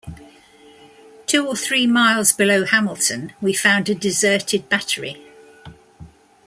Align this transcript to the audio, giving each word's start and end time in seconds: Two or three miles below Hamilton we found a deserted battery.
Two 1.27 1.45
or 1.47 1.55
three 1.55 1.85
miles 1.85 2.33
below 2.33 2.65
Hamilton 2.65 3.33
we 3.39 3.53
found 3.53 3.87
a 3.87 3.93
deserted 3.93 4.67
battery. 4.67 5.23